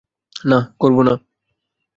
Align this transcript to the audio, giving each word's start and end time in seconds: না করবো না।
না 0.45 0.59
করবো 0.79 1.01
না। 1.07 1.13